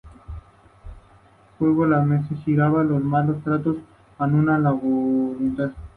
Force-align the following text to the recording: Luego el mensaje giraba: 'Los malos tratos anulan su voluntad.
Luego 1.59 1.85
el 1.85 1.91
mensaje 2.07 2.35
giraba: 2.43 2.83
'Los 2.83 3.03
malos 3.03 3.43
tratos 3.43 3.77
anulan 4.17 4.63
su 4.63 4.79
voluntad. 4.87 5.69